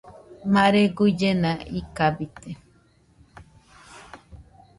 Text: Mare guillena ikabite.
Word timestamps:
Mare 0.53 0.81
guillena 0.95 1.51
ikabite. 1.79 2.51